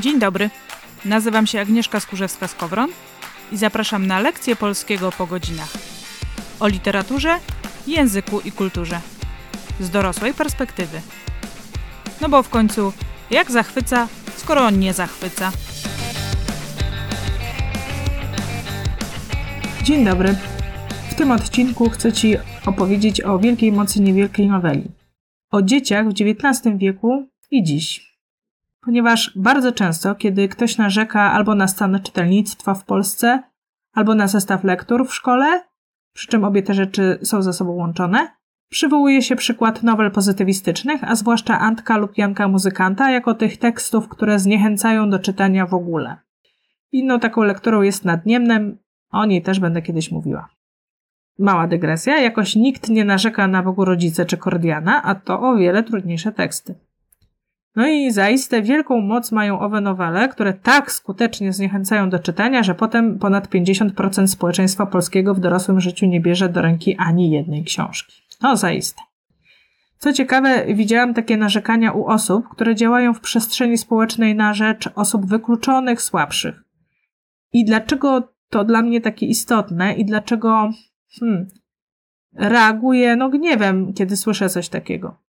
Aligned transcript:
Dzień 0.00 0.18
dobry. 0.18 0.50
Nazywam 1.04 1.46
się 1.46 1.60
Agnieszka 1.60 1.98
Skurzewska-Skowron 1.98 2.88
i 3.52 3.56
zapraszam 3.56 4.06
na 4.06 4.20
lekcję 4.20 4.56
polskiego 4.56 5.12
po 5.12 5.26
godzinach. 5.26 5.72
O 6.60 6.68
literaturze, 6.68 7.38
języku 7.86 8.40
i 8.40 8.52
kulturze. 8.52 9.00
Z 9.80 9.90
dorosłej 9.90 10.34
perspektywy. 10.34 11.00
No 12.20 12.28
bo 12.28 12.42
w 12.42 12.48
końcu, 12.48 12.92
jak 13.30 13.50
zachwyca, 13.50 14.08
skoro 14.36 14.70
nie 14.70 14.92
zachwyca? 14.92 15.52
Dzień 19.82 20.04
dobry. 20.04 20.36
W 21.10 21.14
tym 21.14 21.30
odcinku 21.30 21.90
chcę 21.90 22.12
Ci 22.12 22.36
opowiedzieć 22.66 23.24
o 23.24 23.38
wielkiej 23.38 23.72
mocy 23.72 24.00
niewielkiej 24.00 24.46
noweli. 24.46 24.90
O 25.50 25.62
dzieciach 25.62 26.08
w 26.08 26.12
XIX 26.12 26.76
wieku 26.76 27.28
i 27.50 27.62
dziś. 27.62 28.11
Ponieważ 28.84 29.32
bardzo 29.36 29.72
często, 29.72 30.14
kiedy 30.14 30.48
ktoś 30.48 30.78
narzeka 30.78 31.32
albo 31.32 31.54
na 31.54 31.68
stan 31.68 32.00
czytelnictwa 32.02 32.74
w 32.74 32.84
Polsce, 32.84 33.42
albo 33.92 34.14
na 34.14 34.28
zestaw 34.28 34.64
lektur 34.64 35.08
w 35.08 35.14
szkole, 35.14 35.62
przy 36.14 36.28
czym 36.28 36.44
obie 36.44 36.62
te 36.62 36.74
rzeczy 36.74 37.18
są 37.22 37.42
ze 37.42 37.52
sobą 37.52 37.72
łączone, 37.72 38.28
przywołuje 38.70 39.22
się 39.22 39.36
przykład 39.36 39.82
nowel 39.82 40.10
pozytywistycznych, 40.10 41.04
a 41.04 41.16
zwłaszcza 41.16 41.58
Antka 41.58 41.96
lub 41.96 42.18
Janka 42.18 42.48
Muzykanta, 42.48 43.10
jako 43.10 43.34
tych 43.34 43.56
tekstów, 43.56 44.08
które 44.08 44.38
zniechęcają 44.38 45.10
do 45.10 45.18
czytania 45.18 45.66
w 45.66 45.74
ogóle. 45.74 46.16
Inną 46.92 47.20
taką 47.20 47.42
lekturą 47.42 47.82
jest 47.82 48.04
Nadniemnem, 48.04 48.78
o 49.10 49.24
niej 49.24 49.42
też 49.42 49.60
będę 49.60 49.82
kiedyś 49.82 50.10
mówiła. 50.10 50.48
Mała 51.38 51.66
dygresja, 51.66 52.20
jakoś 52.20 52.56
nikt 52.56 52.88
nie 52.88 53.04
narzeka 53.04 53.48
na 53.48 53.62
Bogu 53.62 53.84
Rodzice 53.84 54.24
czy 54.24 54.36
Kordiana, 54.36 55.02
a 55.02 55.14
to 55.14 55.40
o 55.40 55.56
wiele 55.56 55.82
trudniejsze 55.82 56.32
teksty. 56.32 56.74
No 57.76 57.86
i 57.86 58.10
zaiste 58.10 58.62
wielką 58.62 59.00
moc 59.00 59.32
mają 59.32 59.60
owe 59.60 59.80
nowele, 59.80 60.28
które 60.28 60.52
tak 60.52 60.92
skutecznie 60.92 61.52
zniechęcają 61.52 62.10
do 62.10 62.18
czytania, 62.18 62.62
że 62.62 62.74
potem 62.74 63.18
ponad 63.18 63.48
50% 63.48 64.26
społeczeństwa 64.26 64.86
polskiego 64.86 65.34
w 65.34 65.40
dorosłym 65.40 65.80
życiu 65.80 66.06
nie 66.06 66.20
bierze 66.20 66.48
do 66.48 66.62
ręki 66.62 66.96
ani 66.98 67.30
jednej 67.30 67.64
książki. 67.64 68.22
No 68.42 68.56
zaiste. 68.56 69.02
Co 69.98 70.12
ciekawe, 70.12 70.74
widziałam 70.74 71.14
takie 71.14 71.36
narzekania 71.36 71.92
u 71.92 72.06
osób, 72.06 72.48
które 72.48 72.74
działają 72.74 73.14
w 73.14 73.20
przestrzeni 73.20 73.78
społecznej 73.78 74.34
na 74.34 74.54
rzecz 74.54 74.88
osób 74.94 75.26
wykluczonych, 75.26 76.02
słabszych. 76.02 76.64
I 77.52 77.64
dlaczego 77.64 78.28
to 78.48 78.64
dla 78.64 78.82
mnie 78.82 79.00
takie 79.00 79.26
istotne 79.26 79.94
i 79.94 80.04
dlaczego 80.04 80.70
hmm, 81.20 81.46
reaguję 82.34 83.16
no 83.16 83.28
gniewem, 83.28 83.92
kiedy 83.94 84.16
słyszę 84.16 84.48
coś 84.48 84.68
takiego? 84.68 85.22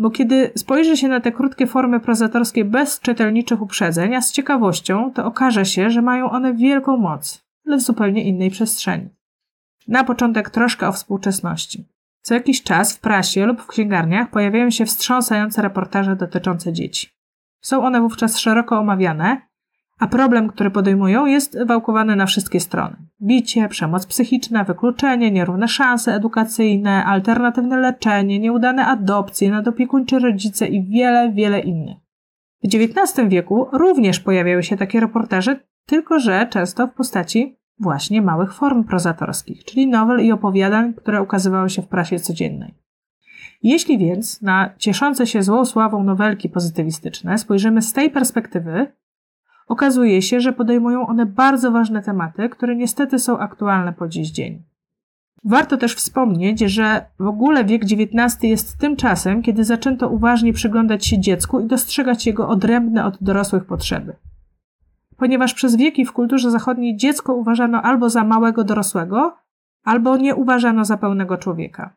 Bo 0.00 0.10
kiedy 0.10 0.52
spojrzy 0.56 0.96
się 0.96 1.08
na 1.08 1.20
te 1.20 1.32
krótkie 1.32 1.66
formy 1.66 2.00
prozatorskie 2.00 2.64
bez 2.64 3.00
czytelniczych 3.00 3.62
uprzedzeń, 3.62 4.14
a 4.14 4.20
z 4.20 4.32
ciekawością, 4.32 5.12
to 5.12 5.24
okaże 5.24 5.64
się, 5.64 5.90
że 5.90 6.02
mają 6.02 6.30
one 6.30 6.54
wielką 6.54 6.96
moc, 6.96 7.44
ale 7.66 7.76
w 7.76 7.80
zupełnie 7.80 8.24
innej 8.24 8.50
przestrzeni. 8.50 9.08
Na 9.88 10.04
początek 10.04 10.50
troszkę 10.50 10.88
o 10.88 10.92
współczesności. 10.92 11.88
Co 12.22 12.34
jakiś 12.34 12.62
czas 12.62 12.96
w 12.96 13.00
prasie 13.00 13.46
lub 13.46 13.62
w 13.62 13.66
księgarniach 13.66 14.30
pojawiają 14.30 14.70
się 14.70 14.86
wstrząsające 14.86 15.62
reportaże 15.62 16.16
dotyczące 16.16 16.72
dzieci. 16.72 17.08
Są 17.60 17.84
one 17.84 18.00
wówczas 18.00 18.38
szeroko 18.38 18.78
omawiane, 18.78 19.49
a 20.00 20.06
problem, 20.06 20.48
który 20.48 20.70
podejmują, 20.70 21.26
jest 21.26 21.64
wałkowany 21.64 22.16
na 22.16 22.26
wszystkie 22.26 22.60
strony. 22.60 22.96
Bicie, 23.22 23.68
przemoc 23.68 24.06
psychiczna, 24.06 24.64
wykluczenie, 24.64 25.30
nierówne 25.30 25.68
szanse 25.68 26.14
edukacyjne, 26.14 27.04
alternatywne 27.04 27.76
leczenie, 27.76 28.38
nieudane 28.38 28.86
adopcje, 28.86 29.50
nadopiekuńczy 29.50 30.18
rodzice 30.18 30.66
i 30.66 30.84
wiele, 30.84 31.32
wiele 31.32 31.60
innych. 31.60 31.96
W 32.64 32.66
XIX 32.66 33.28
wieku 33.28 33.66
również 33.72 34.20
pojawiały 34.20 34.62
się 34.62 34.76
takie 34.76 35.00
reportaże, 35.00 35.60
tylko 35.86 36.20
że 36.20 36.46
często 36.50 36.86
w 36.86 36.94
postaci 36.94 37.56
właśnie 37.78 38.22
małych 38.22 38.54
form 38.54 38.84
prozatorskich, 38.84 39.64
czyli 39.64 39.86
nowel 39.86 40.26
i 40.26 40.32
opowiadań, 40.32 40.94
które 40.94 41.22
ukazywały 41.22 41.70
się 41.70 41.82
w 41.82 41.88
prasie 41.88 42.20
codziennej. 42.20 42.74
Jeśli 43.62 43.98
więc 43.98 44.42
na 44.42 44.74
cieszące 44.78 45.26
się 45.26 45.42
złą 45.42 45.64
sławą 45.64 46.04
nowelki 46.04 46.48
pozytywistyczne 46.48 47.38
spojrzymy 47.38 47.82
z 47.82 47.92
tej 47.92 48.10
perspektywy, 48.10 48.92
okazuje 49.70 50.22
się, 50.22 50.40
że 50.40 50.52
podejmują 50.52 51.06
one 51.06 51.26
bardzo 51.26 51.70
ważne 51.70 52.02
tematy, 52.02 52.48
które 52.48 52.76
niestety 52.76 53.18
są 53.18 53.38
aktualne 53.38 53.92
po 53.92 54.08
dziś 54.08 54.30
dzień. 54.30 54.62
Warto 55.44 55.76
też 55.76 55.94
wspomnieć, 55.94 56.60
że 56.60 57.06
w 57.18 57.26
ogóle 57.26 57.64
wiek 57.64 57.82
XIX 57.82 58.42
jest 58.42 58.78
tym 58.78 58.96
czasem, 58.96 59.42
kiedy 59.42 59.64
zaczęto 59.64 60.08
uważnie 60.08 60.52
przyglądać 60.52 61.06
się 61.06 61.20
dziecku 61.20 61.60
i 61.60 61.66
dostrzegać 61.66 62.26
jego 62.26 62.48
odrębne 62.48 63.04
od 63.04 63.18
dorosłych 63.20 63.64
potrzeby. 63.64 64.16
Ponieważ 65.16 65.54
przez 65.54 65.76
wieki 65.76 66.04
w 66.04 66.12
kulturze 66.12 66.50
zachodniej 66.50 66.96
dziecko 66.96 67.34
uważano 67.34 67.82
albo 67.82 68.10
za 68.10 68.24
małego 68.24 68.64
dorosłego, 68.64 69.36
albo 69.84 70.16
nie 70.16 70.34
uważano 70.34 70.84
za 70.84 70.96
pełnego 70.96 71.36
człowieka. 71.36 71.96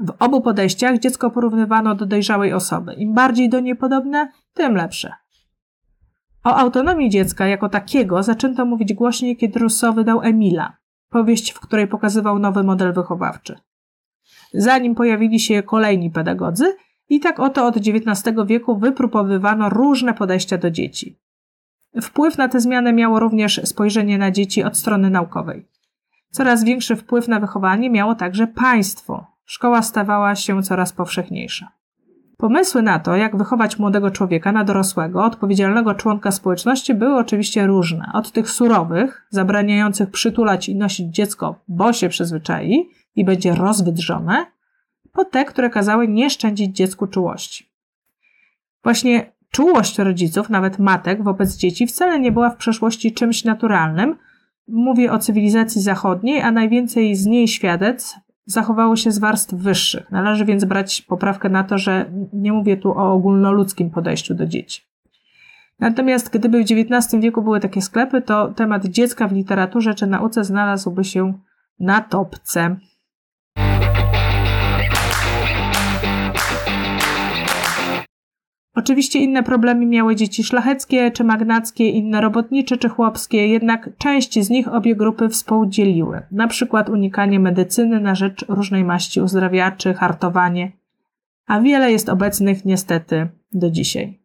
W 0.00 0.14
obu 0.18 0.40
podejściach 0.40 0.98
dziecko 0.98 1.30
porównywano 1.30 1.94
do 1.94 2.06
dojrzałej 2.06 2.52
osoby. 2.52 2.94
Im 2.94 3.14
bardziej 3.14 3.48
do 3.48 3.60
niej 3.60 3.76
podobne, 3.76 4.32
tym 4.54 4.74
lepsze. 4.74 5.12
O 6.48 6.56
autonomii 6.56 7.10
dziecka 7.10 7.46
jako 7.46 7.68
takiego 7.68 8.22
zaczęto 8.22 8.64
mówić 8.64 8.94
głośniej, 8.94 9.36
kiedy 9.36 9.58
Rousseau 9.58 9.94
wydał 9.94 10.22
Emila, 10.22 10.76
powieść, 11.10 11.52
w 11.52 11.60
której 11.60 11.86
pokazywał 11.88 12.38
nowy 12.38 12.62
model 12.64 12.92
wychowawczy. 12.92 13.58
Zanim 14.54 14.94
pojawili 14.94 15.40
się 15.40 15.62
kolejni 15.62 16.10
pedagodzy, 16.10 16.76
i 17.08 17.20
tak 17.20 17.40
oto 17.40 17.66
od 17.66 17.76
XIX 17.76 18.36
wieku 18.46 18.78
wypróbowywano 18.78 19.68
różne 19.68 20.14
podejścia 20.14 20.58
do 20.58 20.70
dzieci. 20.70 21.18
Wpływ 22.02 22.38
na 22.38 22.48
tę 22.48 22.60
zmianę 22.60 22.92
miało 22.92 23.20
również 23.20 23.60
spojrzenie 23.64 24.18
na 24.18 24.30
dzieci 24.30 24.62
od 24.62 24.76
strony 24.76 25.10
naukowej. 25.10 25.68
Coraz 26.30 26.64
większy 26.64 26.96
wpływ 26.96 27.28
na 27.28 27.40
wychowanie 27.40 27.90
miało 27.90 28.14
także 28.14 28.46
państwo. 28.46 29.26
Szkoła 29.44 29.82
stawała 29.82 30.34
się 30.34 30.62
coraz 30.62 30.92
powszechniejsza. 30.92 31.77
Pomysły 32.40 32.82
na 32.82 32.98
to, 32.98 33.16
jak 33.16 33.36
wychować 33.36 33.78
młodego 33.78 34.10
człowieka 34.10 34.52
na 34.52 34.64
dorosłego, 34.64 35.24
odpowiedzialnego 35.24 35.94
członka 35.94 36.30
społeczności, 36.30 36.94
były 36.94 37.16
oczywiście 37.16 37.66
różne. 37.66 38.10
Od 38.14 38.32
tych 38.32 38.50
surowych, 38.50 39.26
zabraniających 39.30 40.10
przytulać 40.10 40.68
i 40.68 40.76
nosić 40.76 41.14
dziecko, 41.14 41.60
bo 41.68 41.92
się 41.92 42.08
przyzwyczai 42.08 42.90
i 43.16 43.24
będzie 43.24 43.54
rozwydrzone, 43.54 44.46
po 45.12 45.24
te, 45.24 45.44
które 45.44 45.70
kazały 45.70 46.08
nie 46.08 46.30
szczędzić 46.30 46.76
dziecku 46.76 47.06
czułości. 47.06 47.70
Właśnie 48.82 49.32
czułość 49.50 49.98
rodziców, 49.98 50.50
nawet 50.50 50.78
matek, 50.78 51.22
wobec 51.22 51.56
dzieci 51.56 51.86
wcale 51.86 52.20
nie 52.20 52.32
była 52.32 52.50
w 52.50 52.56
przeszłości 52.56 53.12
czymś 53.12 53.44
naturalnym. 53.44 54.16
Mówię 54.68 55.12
o 55.12 55.18
cywilizacji 55.18 55.82
zachodniej, 55.82 56.40
a 56.40 56.52
najwięcej 56.52 57.14
z 57.14 57.26
niej 57.26 57.48
świadec 57.48 58.14
zachowało 58.48 58.96
się 58.96 59.12
z 59.12 59.18
warstw 59.18 59.54
wyższych. 59.54 60.10
Należy 60.10 60.44
więc 60.44 60.64
brać 60.64 61.02
poprawkę 61.02 61.48
na 61.48 61.64
to, 61.64 61.78
że 61.78 62.10
nie 62.32 62.52
mówię 62.52 62.76
tu 62.76 62.90
o 62.90 63.12
ogólnoludzkim 63.12 63.90
podejściu 63.90 64.34
do 64.34 64.46
dzieci. 64.46 64.82
Natomiast 65.80 66.30
gdyby 66.30 66.64
w 66.64 66.66
XIX 66.70 67.22
wieku 67.22 67.42
były 67.42 67.60
takie 67.60 67.82
sklepy, 67.82 68.22
to 68.22 68.48
temat 68.48 68.86
dziecka 68.86 69.28
w 69.28 69.32
literaturze 69.32 69.94
czy 69.94 70.06
nauce 70.06 70.44
znalazłby 70.44 71.04
się 71.04 71.32
na 71.80 72.00
topce. 72.00 72.76
Oczywiście 78.78 79.18
inne 79.18 79.42
problemy 79.42 79.86
miały 79.86 80.16
dzieci 80.16 80.44
szlacheckie 80.44 81.10
czy 81.10 81.24
magnackie, 81.24 81.90
inne 81.90 82.20
robotnicze 82.20 82.76
czy 82.76 82.88
chłopskie, 82.88 83.48
jednak 83.48 83.90
część 83.98 84.44
z 84.44 84.50
nich 84.50 84.68
obie 84.68 84.96
grupy 84.96 85.28
współdzieliły. 85.28 86.22
Na 86.30 86.48
przykład 86.48 86.88
unikanie 86.88 87.40
medycyny 87.40 88.00
na 88.00 88.14
rzecz 88.14 88.44
różnej 88.48 88.84
maści 88.84 89.20
uzdrawiaczy, 89.20 89.94
hartowanie, 89.94 90.72
a 91.46 91.60
wiele 91.60 91.92
jest 91.92 92.08
obecnych 92.08 92.64
niestety 92.64 93.28
do 93.52 93.70
dzisiaj. 93.70 94.20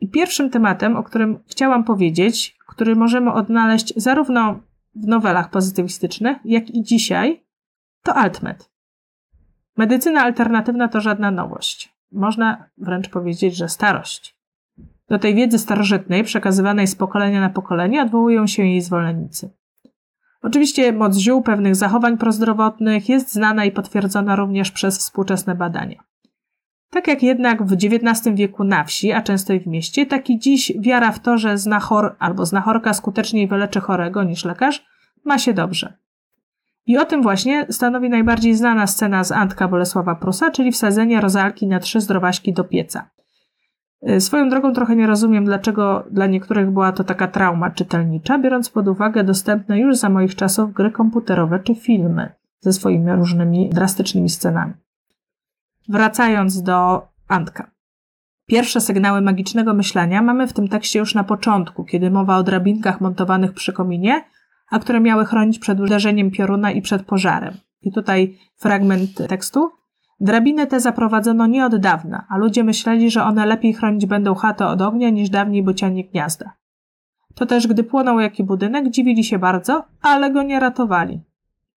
I 0.00 0.08
pierwszym 0.08 0.50
tematem, 0.50 0.96
o 0.96 1.02
którym 1.02 1.38
chciałam 1.46 1.84
powiedzieć, 1.84 2.56
który 2.68 2.96
możemy 2.96 3.32
odnaleźć 3.32 3.92
zarówno 3.96 4.60
w 4.94 5.06
nowelach 5.06 5.50
pozytywistycznych, 5.50 6.36
jak 6.44 6.70
i 6.70 6.82
dzisiaj, 6.82 7.44
to 8.02 8.14
altmed. 8.14 8.70
Medycyna 9.76 10.22
alternatywna 10.22 10.88
to 10.88 11.00
żadna 11.00 11.30
nowość. 11.30 11.97
Można 12.12 12.68
wręcz 12.78 13.08
powiedzieć, 13.08 13.56
że 13.56 13.68
starość. 13.68 14.38
Do 15.08 15.18
tej 15.18 15.34
wiedzy 15.34 15.58
starożytnej, 15.58 16.24
przekazywanej 16.24 16.86
z 16.86 16.94
pokolenia 16.94 17.40
na 17.40 17.50
pokolenie, 17.50 18.02
odwołują 18.02 18.46
się 18.46 18.62
jej 18.62 18.80
zwolennicy. 18.80 19.50
Oczywiście 20.42 20.92
moc 20.92 21.16
ziół 21.16 21.42
pewnych 21.42 21.76
zachowań 21.76 22.18
prozdrowotnych 22.18 23.08
jest 23.08 23.32
znana 23.32 23.64
i 23.64 23.72
potwierdzona 23.72 24.36
również 24.36 24.70
przez 24.70 24.98
współczesne 24.98 25.54
badania. 25.54 26.02
Tak 26.90 27.08
jak 27.08 27.22
jednak 27.22 27.62
w 27.62 27.72
XIX 27.72 28.36
wieku 28.36 28.64
na 28.64 28.84
wsi, 28.84 29.12
a 29.12 29.22
często 29.22 29.52
i 29.52 29.60
w 29.60 29.66
mieście, 29.66 30.06
tak 30.06 30.30
i 30.30 30.38
dziś 30.38 30.72
wiara 30.78 31.12
w 31.12 31.20
to, 31.20 31.38
że 31.38 31.58
znachor 31.58 32.16
albo 32.18 32.46
znachorka 32.46 32.94
skuteczniej 32.94 33.48
wyleczy 33.48 33.80
chorego 33.80 34.22
niż 34.22 34.44
lekarz, 34.44 34.86
ma 35.24 35.38
się 35.38 35.54
dobrze. 35.54 35.98
I 36.88 36.98
o 36.98 37.04
tym 37.04 37.22
właśnie 37.22 37.66
stanowi 37.70 38.10
najbardziej 38.10 38.54
znana 38.54 38.86
scena 38.86 39.24
z 39.24 39.32
Antka 39.32 39.68
Bolesława 39.68 40.14
Prusa, 40.14 40.50
czyli 40.50 40.72
wsadzenie 40.72 41.20
rozalki 41.20 41.66
na 41.66 41.80
trzy 41.80 42.00
zdrowaśki 42.00 42.52
do 42.52 42.64
pieca. 42.64 43.10
Y, 44.10 44.20
swoją 44.20 44.48
drogą 44.48 44.72
trochę 44.72 44.96
nie 44.96 45.06
rozumiem, 45.06 45.44
dlaczego 45.44 46.06
dla 46.10 46.26
niektórych 46.26 46.70
była 46.70 46.92
to 46.92 47.04
taka 47.04 47.28
trauma 47.28 47.70
czytelnicza, 47.70 48.38
biorąc 48.38 48.70
pod 48.70 48.88
uwagę 48.88 49.24
dostępne 49.24 49.78
już 49.78 49.96
za 49.96 50.08
moich 50.08 50.34
czasów 50.34 50.72
gry 50.72 50.90
komputerowe 50.90 51.58
czy 51.58 51.74
filmy 51.74 52.32
ze 52.60 52.72
swoimi 52.72 53.12
różnymi 53.12 53.70
drastycznymi 53.70 54.28
scenami. 54.28 54.72
Wracając 55.88 56.62
do 56.62 57.08
Antka. 57.28 57.70
Pierwsze 58.46 58.80
sygnały 58.80 59.20
magicznego 59.20 59.74
myślenia 59.74 60.22
mamy 60.22 60.46
w 60.46 60.52
tym 60.52 60.68
tekście 60.68 60.98
już 60.98 61.14
na 61.14 61.24
początku, 61.24 61.84
kiedy 61.84 62.10
mowa 62.10 62.36
o 62.36 62.42
drabinkach 62.42 63.00
montowanych 63.00 63.52
przy 63.52 63.72
kominie, 63.72 64.24
a 64.70 64.78
które 64.78 65.00
miały 65.00 65.24
chronić 65.24 65.58
przed 65.58 65.80
uderzeniem 65.80 66.30
pioruna 66.30 66.70
i 66.70 66.82
przed 66.82 67.02
pożarem. 67.02 67.54
I 67.82 67.92
tutaj 67.92 68.38
fragment 68.56 69.28
tekstu. 69.28 69.70
Drabiny 70.20 70.66
te 70.66 70.80
zaprowadzono 70.80 71.46
nie 71.46 71.66
od 71.66 71.76
dawna, 71.76 72.26
a 72.28 72.36
ludzie 72.36 72.64
myśleli, 72.64 73.10
że 73.10 73.24
one 73.24 73.46
lepiej 73.46 73.72
chronić 73.72 74.06
będą 74.06 74.34
chatę 74.34 74.66
od 74.66 74.82
ognia 74.82 75.10
niż 75.10 75.30
dawniej 75.30 75.62
bocianie 75.62 76.04
gniazda. 76.04 76.52
To 77.34 77.46
też, 77.46 77.66
gdy 77.66 77.84
płonął 77.84 78.20
jaki 78.20 78.44
budynek, 78.44 78.90
dziwili 78.90 79.24
się 79.24 79.38
bardzo, 79.38 79.84
ale 80.02 80.30
go 80.30 80.42
nie 80.42 80.60
ratowali. 80.60 81.20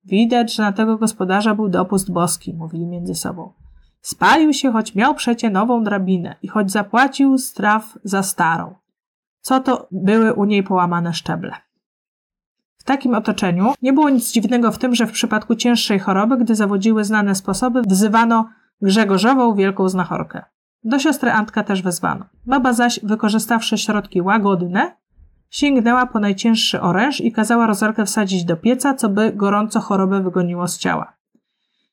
Widać, 0.05 0.55
że 0.55 0.63
na 0.63 0.71
tego 0.71 0.97
gospodarza 0.97 1.55
był 1.55 1.69
dopust 1.69 2.11
boski, 2.11 2.53
mówili 2.53 2.85
między 2.85 3.15
sobą. 3.15 3.53
Spalił 4.01 4.53
się, 4.53 4.71
choć 4.71 4.95
miał 4.95 5.15
przecie 5.15 5.49
nową 5.49 5.83
drabinę 5.83 6.35
i 6.41 6.47
choć 6.47 6.71
zapłacił 6.71 7.37
straf 7.37 7.97
za 8.03 8.23
starą. 8.23 8.75
Co 9.41 9.59
to 9.59 9.87
były 9.91 10.33
u 10.33 10.45
niej 10.45 10.63
połamane 10.63 11.13
szczeble. 11.13 11.51
W 12.81 12.83
takim 12.83 13.15
otoczeniu 13.15 13.73
nie 13.81 13.93
było 13.93 14.09
nic 14.09 14.31
dziwnego 14.31 14.71
w 14.71 14.77
tym, 14.77 14.95
że 14.95 15.07
w 15.07 15.11
przypadku 15.11 15.55
cięższej 15.55 15.99
choroby, 15.99 16.37
gdy 16.37 16.55
zawodziły 16.55 17.03
znane 17.03 17.35
sposoby, 17.35 17.81
wzywano 17.81 18.49
Grzegorzową 18.81 19.55
wielką 19.55 19.89
znachorkę. 19.89 20.43
Do 20.83 20.99
siostry 20.99 21.31
Antka 21.31 21.63
też 21.63 21.81
wezwano. 21.81 22.25
Baba 22.45 22.73
zaś, 22.73 22.99
wykorzystawszy 23.03 23.77
środki 23.77 24.21
łagodne, 24.21 24.95
sięgnęła 25.49 26.05
po 26.05 26.19
najcięższy 26.19 26.81
oręż 26.81 27.21
i 27.21 27.31
kazała 27.31 27.67
rozarkę 27.67 28.05
wsadzić 28.05 28.45
do 28.45 28.57
pieca, 28.57 28.93
co 28.93 29.09
by 29.09 29.33
gorąco 29.33 29.79
chorobę 29.79 30.23
wygoniło 30.23 30.67
z 30.67 30.77
ciała. 30.77 31.13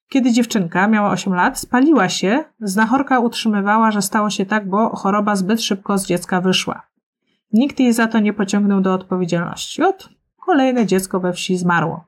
Kiedy 0.09 0.33
dziewczynka 0.33 0.89
miała 0.89 1.11
8 1.11 1.35
lat, 1.35 1.59
spaliła 1.59 2.09
się, 2.09 2.45
znachorka 2.61 3.19
utrzymywała, 3.19 3.91
że 3.91 4.03
stało 4.03 4.31
się 4.31 4.47
tak, 4.47 4.69
bo 4.69 4.97
choroba 4.97 5.37
zbyt 5.37 5.63
szybko 5.63 5.99
z 5.99 6.07
dziecka 6.07 6.41
wyszła. 6.41 6.83
Nikt 7.53 7.81
jej 7.81 7.93
za 7.93 8.07
to 8.07 8.19
nie 8.19 8.33
pociągnął 8.33 8.81
do 8.81 8.95
odpowiedzialności. 8.95 9.83
Ot, 9.83 10.18
kolejne 10.49 10.87
dziecko 10.87 11.21
we 11.21 11.33
wsi 11.33 11.57
zmarło. 11.59 12.05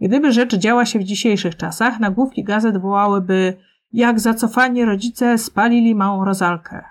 Gdyby 0.00 0.32
rzecz 0.32 0.56
działa 0.56 0.86
się 0.86 0.98
w 0.98 1.04
dzisiejszych 1.04 1.56
czasach, 1.56 2.00
nagłówki 2.00 2.44
gazet 2.44 2.78
wołałyby 2.78 3.56
jak 3.92 4.20
zacofani 4.20 4.84
rodzice 4.84 5.38
spalili 5.38 5.94
małą 5.94 6.24
rozalkę. 6.24 6.84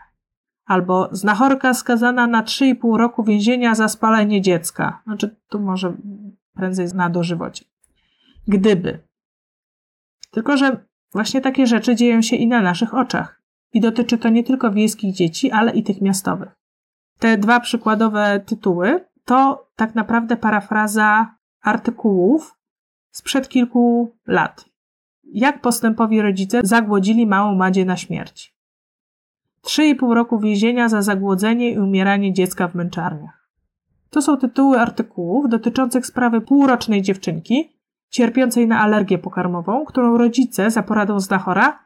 Albo 0.65 1.09
znachorka 1.11 1.73
skazana 1.73 2.27
na 2.27 2.43
3,5 2.43 2.97
roku 2.97 3.23
więzienia 3.23 3.75
za 3.75 3.87
spalenie 3.87 4.41
dziecka. 4.41 5.01
Znaczy, 5.03 5.35
tu 5.49 5.59
może 5.59 5.93
prędzej 6.53 6.87
na 6.87 7.09
dożywocie. 7.09 7.65
Gdyby. 8.47 8.99
Tylko, 10.31 10.57
że 10.57 10.85
właśnie 11.11 11.41
takie 11.41 11.67
rzeczy 11.67 11.95
dzieją 11.95 12.21
się 12.21 12.35
i 12.35 12.47
na 12.47 12.61
naszych 12.61 12.93
oczach. 12.93 13.41
I 13.73 13.81
dotyczy 13.81 14.17
to 14.17 14.29
nie 14.29 14.43
tylko 14.43 14.71
wiejskich 14.71 15.13
dzieci, 15.13 15.51
ale 15.51 15.71
i 15.71 15.83
tych 15.83 16.01
miastowych. 16.01 16.49
Te 17.19 17.37
dwa 17.37 17.59
przykładowe 17.59 18.39
tytuły 18.45 19.05
to 19.25 19.67
tak 19.75 19.95
naprawdę 19.95 20.37
parafraza 20.37 21.35
artykułów 21.61 22.55
sprzed 23.11 23.49
kilku 23.49 24.15
lat. 24.27 24.65
Jak 25.23 25.61
postępowi 25.61 26.21
rodzice 26.21 26.59
zagłodzili 26.63 27.27
małą 27.27 27.55
Madzie 27.55 27.85
na 27.85 27.97
śmierć. 27.97 28.55
Trzy 29.61 29.85
i 29.85 29.95
pół 29.95 30.13
roku 30.13 30.39
więzienia 30.39 30.89
za 30.89 31.01
zagłodzenie 31.01 31.71
i 31.71 31.79
umieranie 31.79 32.33
dziecka 32.33 32.67
w 32.67 32.75
męczarniach. 32.75 33.49
To 34.09 34.21
są 34.21 34.37
tytuły 34.37 34.79
artykułów 34.79 35.49
dotyczących 35.49 36.05
sprawy 36.05 36.41
półrocznej 36.41 37.01
dziewczynki, 37.01 37.77
cierpiącej 38.09 38.67
na 38.67 38.79
alergię 38.79 39.17
pokarmową, 39.17 39.85
którą 39.85 40.17
rodzice 40.17 40.71
za 40.71 40.83
poradą 40.83 41.19
znachora 41.19 41.79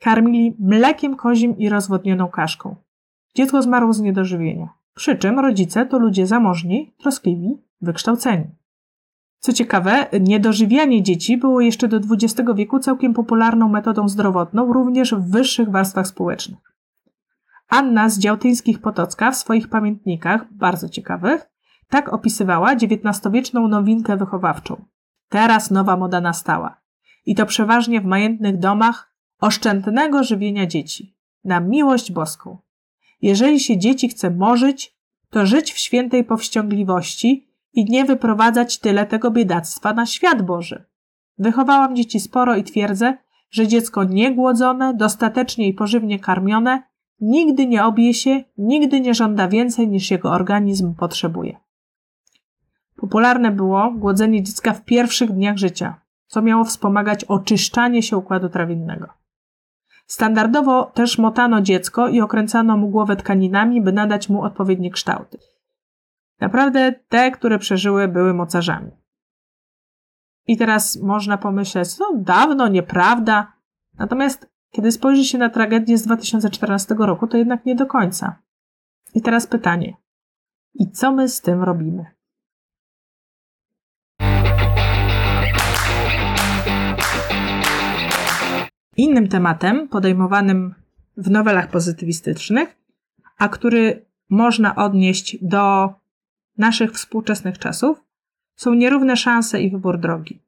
karmili 0.00 0.56
mlekiem 0.60 1.16
kozim 1.16 1.58
i 1.58 1.68
rozwodnioną 1.68 2.28
kaszką. 2.28 2.76
Dziecko 3.34 3.62
zmarło 3.62 3.92
z 3.92 4.00
niedożywienia. 4.00 4.75
Przy 4.96 5.16
czym 5.16 5.40
rodzice 5.40 5.86
to 5.86 5.98
ludzie 5.98 6.26
zamożni, 6.26 6.94
troskliwi, 6.98 7.62
wykształceni. 7.80 8.44
Co 9.38 9.52
ciekawe, 9.52 10.06
niedożywianie 10.20 11.02
dzieci 11.02 11.36
było 11.36 11.60
jeszcze 11.60 11.88
do 11.88 11.96
XX 11.96 12.50
wieku 12.54 12.78
całkiem 12.78 13.14
popularną 13.14 13.68
metodą 13.68 14.08
zdrowotną, 14.08 14.72
również 14.72 15.14
w 15.14 15.30
wyższych 15.30 15.70
warstwach 15.70 16.06
społecznych. 16.06 16.74
Anna 17.68 18.08
z 18.08 18.18
Działtyńskich 18.18 18.80
Potocka 18.80 19.30
w 19.30 19.36
swoich 19.36 19.68
pamiętnikach, 19.68 20.52
bardzo 20.52 20.88
ciekawych, 20.88 21.46
tak 21.88 22.12
opisywała 22.12 22.72
XIX-wieczną 22.72 23.68
nowinkę 23.68 24.16
wychowawczą. 24.16 24.84
Teraz 25.28 25.70
nowa 25.70 25.96
moda 25.96 26.20
nastała. 26.20 26.80
I 27.26 27.34
to 27.34 27.46
przeważnie 27.46 28.00
w 28.00 28.04
majętnych 28.04 28.58
domach 28.58 29.14
oszczędnego 29.40 30.24
żywienia 30.24 30.66
dzieci. 30.66 31.16
Na 31.44 31.60
miłość 31.60 32.12
boską. 32.12 32.65
Jeżeli 33.22 33.60
się 33.60 33.78
dzieci 33.78 34.08
chce 34.08 34.30
morzyć, 34.30 34.96
to 35.30 35.46
żyć 35.46 35.72
w 35.72 35.78
świętej 35.78 36.24
powściągliwości 36.24 37.48
i 37.72 37.84
nie 37.84 38.04
wyprowadzać 38.04 38.78
tyle 38.78 39.06
tego 39.06 39.30
biedactwa 39.30 39.92
na 39.92 40.06
świat 40.06 40.42
Boży. 40.42 40.84
Wychowałam 41.38 41.96
dzieci 41.96 42.20
sporo 42.20 42.56
i 42.56 42.64
twierdzę, 42.64 43.16
że 43.50 43.66
dziecko 43.66 44.04
niegłodzone, 44.04 44.94
dostatecznie 44.94 45.68
i 45.68 45.74
pożywnie 45.74 46.18
karmione, 46.18 46.82
nigdy 47.20 47.66
nie 47.66 47.84
obie 47.84 48.14
się, 48.14 48.44
nigdy 48.58 49.00
nie 49.00 49.14
żąda 49.14 49.48
więcej 49.48 49.88
niż 49.88 50.10
jego 50.10 50.30
organizm 50.30 50.94
potrzebuje. 50.94 51.56
Popularne 52.96 53.50
było 53.50 53.92
głodzenie 53.96 54.42
dziecka 54.42 54.72
w 54.72 54.84
pierwszych 54.84 55.32
dniach 55.32 55.56
życia, 55.56 56.00
co 56.26 56.42
miało 56.42 56.64
wspomagać 56.64 57.24
oczyszczanie 57.24 58.02
się 58.02 58.16
układu 58.16 58.48
trawiennego. 58.48 59.08
Standardowo 60.06 60.84
też 60.84 61.18
motano 61.18 61.60
dziecko 61.60 62.08
i 62.08 62.20
okręcano 62.20 62.76
mu 62.76 62.88
głowę 62.88 63.16
tkaninami, 63.16 63.82
by 63.82 63.92
nadać 63.92 64.28
mu 64.28 64.42
odpowiednie 64.42 64.90
kształty. 64.90 65.38
Naprawdę 66.40 66.92
te, 67.08 67.30
które 67.30 67.58
przeżyły, 67.58 68.08
były 68.08 68.34
mocarzami. 68.34 68.90
I 70.46 70.56
teraz 70.56 71.02
można 71.02 71.38
pomyśleć, 71.38 71.98
no 71.98 72.12
dawno, 72.14 72.68
nieprawda. 72.68 73.52
Natomiast 73.98 74.56
kiedy 74.70 74.92
spojrzy 74.92 75.24
się 75.24 75.38
na 75.38 75.50
tragedię 75.50 75.98
z 75.98 76.02
2014 76.02 76.94
roku, 76.98 77.26
to 77.26 77.36
jednak 77.36 77.66
nie 77.66 77.74
do 77.74 77.86
końca. 77.86 78.42
I 79.14 79.22
teraz 79.22 79.46
pytanie. 79.46 79.96
I 80.74 80.90
co 80.90 81.12
my 81.12 81.28
z 81.28 81.40
tym 81.40 81.62
robimy? 81.62 82.15
Innym 88.96 89.28
tematem 89.28 89.88
podejmowanym 89.88 90.74
w 91.16 91.30
nowelach 91.30 91.70
pozytywistycznych, 91.70 92.76
a 93.38 93.48
który 93.48 94.06
można 94.30 94.74
odnieść 94.74 95.36
do 95.42 95.94
naszych 96.58 96.92
współczesnych 96.92 97.58
czasów, 97.58 98.02
są 98.54 98.74
nierówne 98.74 99.16
szanse 99.16 99.62
i 99.62 99.70
wybór 99.70 100.00
drogi. 100.00 100.42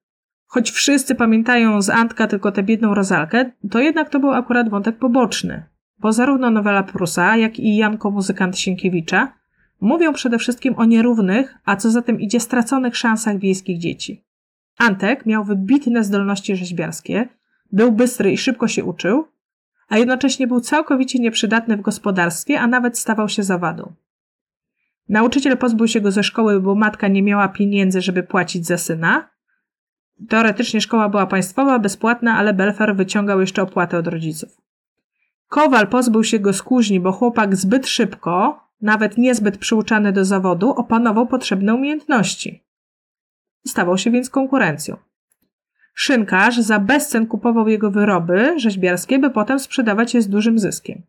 Choć 0.46 0.70
wszyscy 0.70 1.14
pamiętają 1.14 1.82
z 1.82 1.90
Antka 1.90 2.26
tylko 2.26 2.52
tę 2.52 2.62
biedną 2.62 2.94
rozalkę, 2.94 3.50
to 3.70 3.80
jednak 3.80 4.10
to 4.10 4.20
był 4.20 4.30
akurat 4.30 4.68
wątek 4.68 4.98
poboczny, 4.98 5.62
bo 5.98 6.12
zarówno 6.12 6.50
nowela 6.50 6.82
Prusa, 6.82 7.36
jak 7.36 7.58
i 7.58 7.76
Janko 7.76 8.10
Muzykant 8.10 8.58
Sienkiewicza 8.58 9.32
mówią 9.80 10.12
przede 10.12 10.38
wszystkim 10.38 10.74
o 10.74 10.84
nierównych, 10.84 11.58
a 11.64 11.76
co 11.76 11.90
za 11.90 12.02
tym 12.02 12.20
idzie 12.20 12.40
straconych 12.40 12.96
szansach 12.96 13.38
wiejskich 13.38 13.78
dzieci. 13.78 14.24
Antek 14.78 15.26
miał 15.26 15.44
wybitne 15.44 16.04
zdolności 16.04 16.56
rzeźbiarskie, 16.56 17.28
był 17.72 17.92
bystry 17.92 18.32
i 18.32 18.38
szybko 18.38 18.68
się 18.68 18.84
uczył, 18.84 19.24
a 19.88 19.98
jednocześnie 19.98 20.46
był 20.46 20.60
całkowicie 20.60 21.18
nieprzydatny 21.18 21.76
w 21.76 21.80
gospodarstwie, 21.80 22.60
a 22.60 22.66
nawet 22.66 22.98
stawał 22.98 23.28
się 23.28 23.42
zawadą. 23.42 23.92
Nauczyciel 25.08 25.58
pozbył 25.58 25.88
się 25.88 26.00
go 26.00 26.10
ze 26.10 26.22
szkoły, 26.22 26.60
bo 26.60 26.74
matka 26.74 27.08
nie 27.08 27.22
miała 27.22 27.48
pieniędzy, 27.48 28.00
żeby 28.00 28.22
płacić 28.22 28.66
za 28.66 28.78
syna. 28.78 29.28
Teoretycznie 30.28 30.80
szkoła 30.80 31.08
była 31.08 31.26
państwowa, 31.26 31.78
bezpłatna, 31.78 32.36
ale 32.36 32.54
Belfer 32.54 32.96
wyciągał 32.96 33.40
jeszcze 33.40 33.62
opłatę 33.62 33.98
od 33.98 34.06
rodziców. 34.06 34.60
Kowal 35.48 35.88
pozbył 35.88 36.24
się 36.24 36.38
go 36.38 36.52
z 36.52 36.62
kuźni, 36.62 37.00
bo 37.00 37.12
chłopak 37.12 37.56
zbyt 37.56 37.86
szybko, 37.86 38.60
nawet 38.80 39.18
niezbyt 39.18 39.58
przyuczany 39.58 40.12
do 40.12 40.24
zawodu, 40.24 40.70
opanował 40.70 41.26
potrzebne 41.26 41.74
umiejętności. 41.74 42.64
Stawał 43.66 43.98
się 43.98 44.10
więc 44.10 44.30
konkurencją. 44.30 44.96
Szynkarz 46.00 46.56
za 46.56 46.78
bezcen 46.78 47.26
kupował 47.26 47.68
jego 47.68 47.90
wyroby 47.90 48.60
rzeźbiarskie, 48.60 49.18
by 49.18 49.30
potem 49.30 49.58
sprzedawać 49.58 50.14
je 50.14 50.22
z 50.22 50.28
dużym 50.28 50.58
zyskiem. 50.58 51.02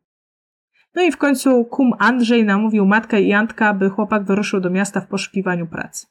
No 0.96 1.02
i 1.04 1.12
w 1.12 1.18
końcu 1.18 1.66
kum 1.66 1.94
Andrzej 2.00 2.46
namówił 2.46 2.86
matkę 2.86 3.22
i 3.22 3.34
Antka, 3.34 3.74
by 3.74 3.90
chłopak 3.90 4.24
wyruszył 4.24 4.60
do 4.60 4.70
miasta 4.70 5.02
w 5.02 5.08
poszukiwaniu 5.08 5.68
pracy. 5.68 6.08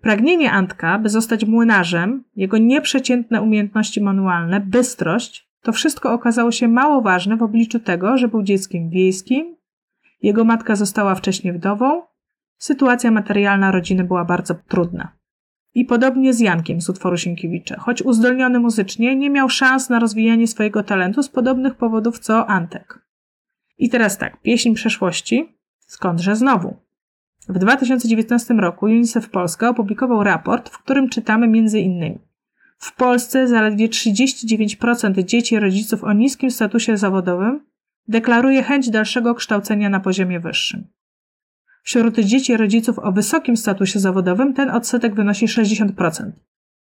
Pragnienie 0.00 0.52
Antka, 0.52 0.98
by 0.98 1.08
zostać 1.08 1.44
młynarzem, 1.44 2.24
jego 2.36 2.58
nieprzeciętne 2.58 3.42
umiejętności 3.42 4.00
manualne, 4.00 4.60
bystrość 4.60 5.48
to 5.62 5.72
wszystko 5.72 6.12
okazało 6.12 6.52
się 6.52 6.68
mało 6.68 7.02
ważne 7.02 7.36
w 7.36 7.42
obliczu 7.42 7.78
tego, 7.78 8.18
że 8.18 8.28
był 8.28 8.42
dzieckiem 8.42 8.90
wiejskim, 8.90 9.56
jego 10.22 10.44
matka 10.44 10.76
została 10.76 11.14
wcześniej 11.14 11.52
wdową, 11.52 12.02
sytuacja 12.58 13.10
materialna 13.10 13.70
rodziny 13.70 14.04
była 14.04 14.24
bardzo 14.24 14.54
trudna. 14.68 15.19
I 15.74 15.84
podobnie 15.84 16.34
z 16.34 16.40
Jankiem 16.40 16.80
z 16.80 16.88
utworu 16.88 17.16
Sienkiewicza. 17.16 17.76
Choć 17.78 18.02
uzdolniony 18.02 18.60
muzycznie, 18.60 19.16
nie 19.16 19.30
miał 19.30 19.48
szans 19.48 19.90
na 19.90 19.98
rozwijanie 19.98 20.46
swojego 20.46 20.82
talentu 20.82 21.22
z 21.22 21.28
podobnych 21.28 21.74
powodów 21.74 22.18
co 22.18 22.46
Antek. 22.46 23.06
I 23.78 23.88
teraz 23.88 24.18
tak, 24.18 24.40
pieśń 24.42 24.74
przeszłości, 24.74 25.56
skądże 25.86 26.36
znowu? 26.36 26.76
W 27.48 27.58
2019 27.58 28.54
roku 28.54 28.86
UNICEF 28.86 29.30
Polska 29.30 29.68
opublikował 29.68 30.24
raport, 30.24 30.70
w 30.70 30.78
którym 30.78 31.08
czytamy 31.08 31.46
innymi 31.80 32.18
w 32.80 32.96
Polsce 32.96 33.48
zaledwie 33.48 33.88
39% 33.88 35.24
dzieci 35.24 35.58
rodziców 35.58 36.04
o 36.04 36.12
niskim 36.12 36.50
statusie 36.50 36.96
zawodowym 36.96 37.66
deklaruje 38.08 38.62
chęć 38.62 38.90
dalszego 38.90 39.34
kształcenia 39.34 39.88
na 39.88 40.00
poziomie 40.00 40.40
wyższym. 40.40 40.86
Wśród 41.82 42.18
dzieci 42.18 42.56
rodziców 42.56 42.98
o 42.98 43.12
wysokim 43.12 43.56
statusie 43.56 43.98
zawodowym 44.00 44.54
ten 44.54 44.70
odsetek 44.70 45.14
wynosi 45.14 45.46
60%. 45.46 46.30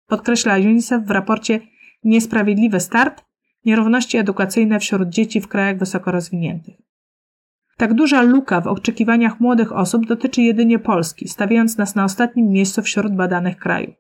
Podkreśla 0.07 0.57
UNICEF 0.57 1.03
w 1.03 1.11
raporcie 1.11 1.61
Niesprawiedliwy 2.05 2.81
start 2.81 3.25
nierówności 3.65 4.19
edukacyjne 4.19 4.81
wśród 4.81 5.09
dzieci 5.09 5.41
w 5.41 5.49
krajach 5.49 5.79
wysoko 5.79 6.11
rozwiniętych. 6.11 6.75
Tak 7.77 7.95
duża 7.95 8.23
luka 8.23 8.61
w 8.61 8.67
oczekiwaniach 8.67 9.41
młodych 9.41 9.73
osób 9.73 10.07
dotyczy 10.07 10.43
jedynie 10.43 10.79
Polski, 10.79 11.29
stawiając 11.29 11.79
nas 11.79 11.95
na 11.95 12.05
ostatnim 12.05 12.49
miejscu 12.49 12.83
wśród 12.83 13.15
badanych 13.15 13.57
krajów. 13.57 13.95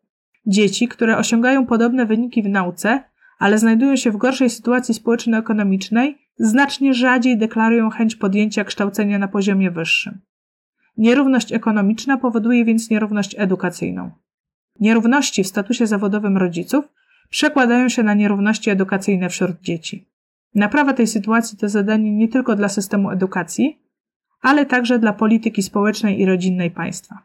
Dzieci, 0.46 0.88
które 0.88 1.18
osiągają 1.18 1.66
podobne 1.66 2.06
wyniki 2.06 2.42
w 2.42 2.48
nauce, 2.48 3.02
ale 3.38 3.58
znajdują 3.58 3.96
się 3.96 4.10
w 4.10 4.16
gorszej 4.16 4.50
sytuacji 4.50 4.94
społeczno-ekonomicznej, 4.94 6.18
znacznie 6.38 6.94
rzadziej 6.94 7.38
deklarują 7.38 7.90
chęć 7.90 8.16
podjęcia 8.16 8.64
kształcenia 8.64 9.18
na 9.18 9.28
poziomie 9.28 9.70
wyższym. 9.70 10.20
Nierówność 10.96 11.52
ekonomiczna 11.52 12.16
powoduje 12.16 12.64
więc 12.64 12.90
nierówność 12.90 13.34
edukacyjną. 13.38 14.10
Nierówności 14.80 15.44
w 15.44 15.46
statusie 15.46 15.86
zawodowym 15.86 16.36
rodziców 16.36 16.84
przekładają 17.30 17.88
się 17.88 18.02
na 18.02 18.14
nierówności 18.14 18.70
edukacyjne 18.70 19.28
wśród 19.28 19.60
dzieci. 19.60 20.08
Naprawa 20.54 20.92
tej 20.92 21.06
sytuacji 21.06 21.58
to 21.58 21.68
zadanie 21.68 22.12
nie 22.12 22.28
tylko 22.28 22.56
dla 22.56 22.68
systemu 22.68 23.10
edukacji, 23.10 23.78
ale 24.40 24.66
także 24.66 24.98
dla 24.98 25.12
polityki 25.12 25.62
społecznej 25.62 26.20
i 26.20 26.26
rodzinnej 26.26 26.70
państwa. 26.70 27.18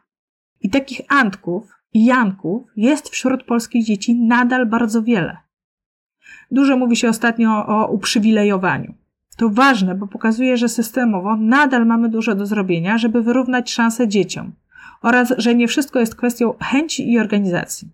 I 0.60 0.70
takich 0.70 1.00
Antków 1.08 1.72
i 1.92 2.04
Janków 2.04 2.62
jest 2.76 3.08
wśród 3.08 3.44
polskich 3.44 3.84
dzieci 3.84 4.14
nadal 4.14 4.66
bardzo 4.66 5.02
wiele. 5.02 5.36
Dużo 6.50 6.76
mówi 6.76 6.96
się 6.96 7.08
ostatnio 7.08 7.66
o 7.66 7.86
uprzywilejowaniu. 7.92 8.94
To 9.40 9.50
ważne, 9.50 9.94
bo 9.94 10.06
pokazuje, 10.06 10.56
że 10.56 10.68
systemowo 10.68 11.36
nadal 11.36 11.86
mamy 11.86 12.08
dużo 12.08 12.34
do 12.34 12.46
zrobienia, 12.46 12.98
żeby 12.98 13.22
wyrównać 13.22 13.72
szanse 13.72 14.08
dzieciom 14.08 14.52
oraz, 15.02 15.34
że 15.38 15.54
nie 15.54 15.68
wszystko 15.68 16.00
jest 16.00 16.14
kwestią 16.14 16.54
chęci 16.62 17.12
i 17.12 17.18
organizacji. 17.18 17.88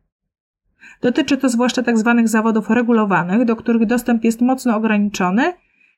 Dotyczy 1.03 1.37
to 1.37 1.49
zwłaszcza 1.49 1.83
tzw. 1.83 2.15
Tak 2.17 2.29
zawodów 2.29 2.71
regulowanych, 2.71 3.45
do 3.45 3.57
których 3.57 3.87
dostęp 3.87 4.25
jest 4.25 4.41
mocno 4.41 4.76
ograniczony 4.76 5.53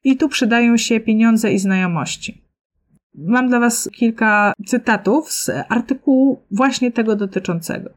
i 0.04 0.16
tu 0.16 0.28
przydają 0.28 0.76
się 0.76 1.00
pieniądze 1.00 1.52
i 1.52 1.58
znajomości. 1.58 2.42
Mam 3.14 3.48
dla 3.48 3.60
Was 3.60 3.90
kilka 3.92 4.52
cytatów 4.66 5.32
z 5.32 5.50
artykułu 5.68 6.42
właśnie 6.50 6.92
tego 6.92 7.16
dotyczącego. 7.16 7.90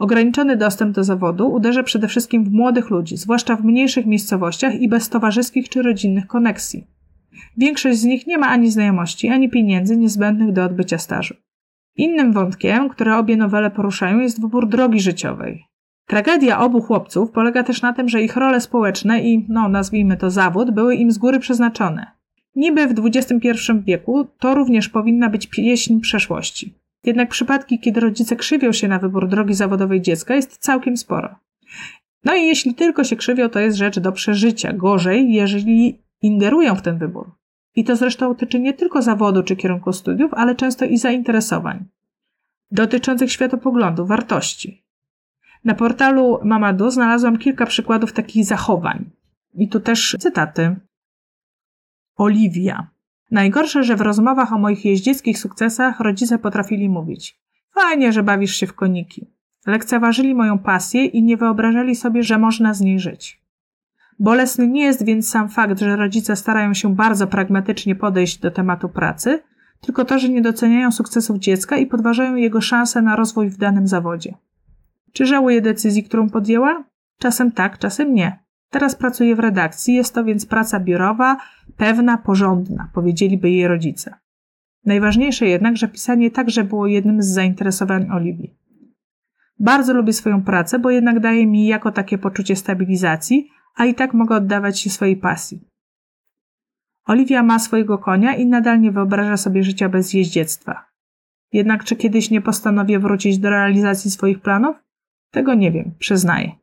Ograniczony 0.00 0.56
dostęp 0.56 0.94
do 0.94 1.04
zawodu 1.04 1.52
uderza 1.52 1.82
przede 1.82 2.08
wszystkim 2.08 2.44
w 2.44 2.52
młodych 2.52 2.90
ludzi, 2.90 3.16
zwłaszcza 3.16 3.56
w 3.56 3.64
mniejszych 3.64 4.06
miejscowościach 4.06 4.74
i 4.74 4.88
bez 4.88 5.08
towarzyskich 5.08 5.68
czy 5.68 5.82
rodzinnych 5.82 6.26
koneksji. 6.26 6.86
Większość 7.56 7.98
z 7.98 8.04
nich 8.04 8.26
nie 8.26 8.38
ma 8.38 8.48
ani 8.48 8.70
znajomości, 8.70 9.28
ani 9.28 9.48
pieniędzy 9.48 9.96
niezbędnych 9.96 10.52
do 10.52 10.64
odbycia 10.64 10.98
stażu. 10.98 11.34
Innym 11.96 12.32
wątkiem, 12.32 12.88
które 12.88 13.16
obie 13.16 13.36
nowele 13.36 13.70
poruszają, 13.70 14.20
jest 14.20 14.40
wybór 14.40 14.68
drogi 14.68 15.00
życiowej. 15.00 15.64
Tragedia 16.06 16.60
obu 16.60 16.80
chłopców 16.80 17.30
polega 17.30 17.62
też 17.62 17.82
na 17.82 17.92
tym, 17.92 18.08
że 18.08 18.22
ich 18.22 18.36
role 18.36 18.60
społeczne 18.60 19.20
i, 19.20 19.46
no 19.48 19.68
nazwijmy 19.68 20.16
to 20.16 20.30
zawód, 20.30 20.70
były 20.70 20.94
im 20.94 21.10
z 21.10 21.18
góry 21.18 21.38
przeznaczone. 21.38 22.06
Niby 22.56 22.86
w 22.86 23.06
XXI 23.06 23.48
wieku 23.86 24.26
to 24.38 24.54
również 24.54 24.88
powinna 24.88 25.30
być 25.30 25.46
pieśń 25.46 26.00
przeszłości. 26.00 26.79
Jednak 27.04 27.28
przypadki, 27.28 27.78
kiedy 27.78 28.00
rodzice 28.00 28.36
krzywią 28.36 28.72
się 28.72 28.88
na 28.88 28.98
wybór 28.98 29.28
drogi 29.28 29.54
zawodowej 29.54 30.02
dziecka, 30.02 30.34
jest 30.34 30.58
całkiem 30.58 30.96
sporo. 30.96 31.34
No 32.24 32.34
i 32.34 32.46
jeśli 32.46 32.74
tylko 32.74 33.04
się 33.04 33.16
krzywią, 33.16 33.48
to 33.48 33.60
jest 33.60 33.76
rzecz 33.76 33.98
do 33.98 34.12
przeżycia. 34.12 34.72
Gorzej, 34.72 35.32
jeżeli 35.32 36.02
ingerują 36.22 36.74
w 36.74 36.82
ten 36.82 36.98
wybór. 36.98 37.30
I 37.76 37.84
to 37.84 37.96
zresztą 37.96 38.34
tyczy 38.34 38.60
nie 38.60 38.72
tylko 38.72 39.02
zawodu 39.02 39.42
czy 39.42 39.56
kierunku 39.56 39.92
studiów, 39.92 40.34
ale 40.34 40.54
często 40.54 40.84
i 40.84 40.98
zainteresowań 40.98 41.84
dotyczących 42.70 43.32
światopoglądu, 43.32 44.06
wartości. 44.06 44.84
Na 45.64 45.74
portalu 45.74 46.38
Mamadu 46.44 46.90
znalazłam 46.90 47.38
kilka 47.38 47.66
przykładów 47.66 48.12
takich 48.12 48.44
zachowań. 48.44 49.10
I 49.54 49.68
tu 49.68 49.80
też 49.80 50.16
cytaty. 50.20 50.76
Oliwia. 52.16 52.90
Najgorsze, 53.30 53.84
że 53.84 53.96
w 53.96 54.00
rozmowach 54.00 54.52
o 54.52 54.58
moich 54.58 54.84
jeździeckich 54.84 55.38
sukcesach 55.38 56.00
rodzice 56.00 56.38
potrafili 56.38 56.88
mówić: 56.88 57.40
Fajnie, 57.74 58.12
że 58.12 58.22
bawisz 58.22 58.56
się 58.56 58.66
w 58.66 58.74
koniki. 58.74 59.26
Lekceważyli 59.66 60.34
moją 60.34 60.58
pasję 60.58 61.04
i 61.04 61.22
nie 61.22 61.36
wyobrażali 61.36 61.96
sobie, 61.96 62.22
że 62.22 62.38
można 62.38 62.74
z 62.74 62.80
niej 62.80 63.00
żyć. 63.00 63.40
Bolesny 64.18 64.66
nie 64.66 64.82
jest 64.82 65.04
więc 65.04 65.30
sam 65.30 65.48
fakt, 65.48 65.80
że 65.80 65.96
rodzice 65.96 66.36
starają 66.36 66.74
się 66.74 66.94
bardzo 66.94 67.26
pragmatycznie 67.26 67.94
podejść 67.94 68.38
do 68.38 68.50
tematu 68.50 68.88
pracy, 68.88 69.42
tylko 69.80 70.04
to, 70.04 70.18
że 70.18 70.28
nie 70.28 70.42
doceniają 70.42 70.92
sukcesów 70.92 71.38
dziecka 71.38 71.76
i 71.76 71.86
podważają 71.86 72.34
jego 72.34 72.60
szanse 72.60 73.02
na 73.02 73.16
rozwój 73.16 73.48
w 73.48 73.56
danym 73.56 73.86
zawodzie. 73.86 74.34
Czy 75.12 75.26
żałuje 75.26 75.60
decyzji, 75.60 76.04
którą 76.04 76.30
podjęła? 76.30 76.84
Czasem 77.18 77.52
tak, 77.52 77.78
czasem 77.78 78.14
nie. 78.14 78.38
Teraz 78.70 78.96
pracuje 78.96 79.36
w 79.36 79.38
redakcji, 79.38 79.94
jest 79.94 80.14
to 80.14 80.24
więc 80.24 80.46
praca 80.46 80.80
biurowa, 80.80 81.36
pewna, 81.76 82.18
porządna, 82.18 82.90
powiedzieliby 82.94 83.50
jej 83.50 83.68
rodzice. 83.68 84.14
Najważniejsze 84.84 85.46
jednak, 85.46 85.76
że 85.76 85.88
pisanie 85.88 86.30
także 86.30 86.64
było 86.64 86.86
jednym 86.86 87.22
z 87.22 87.26
zainteresowań 87.26 88.10
Oliwii. 88.10 88.56
Bardzo 89.58 89.94
lubię 89.94 90.12
swoją 90.12 90.44
pracę, 90.44 90.78
bo 90.78 90.90
jednak 90.90 91.20
daje 91.20 91.46
mi 91.46 91.66
jako 91.66 91.92
takie 91.92 92.18
poczucie 92.18 92.56
stabilizacji, 92.56 93.48
a 93.76 93.84
i 93.84 93.94
tak 93.94 94.14
mogę 94.14 94.36
oddawać 94.36 94.80
się 94.80 94.90
swojej 94.90 95.16
pasji. 95.16 95.60
Oliwia 97.06 97.42
ma 97.42 97.58
swojego 97.58 97.98
konia 97.98 98.34
i 98.34 98.46
nadal 98.46 98.80
nie 98.80 98.92
wyobraża 98.92 99.36
sobie 99.36 99.62
życia 99.62 99.88
bez 99.88 100.14
jeździectwa. 100.14 100.84
Jednak 101.52 101.84
czy 101.84 101.96
kiedyś 101.96 102.30
nie 102.30 102.40
postanowię 102.40 102.98
wrócić 102.98 103.38
do 103.38 103.50
realizacji 103.50 104.10
swoich 104.10 104.40
planów? 104.40 104.76
Tego 105.30 105.54
nie 105.54 105.72
wiem, 105.72 105.94
przyznaję. 105.98 106.59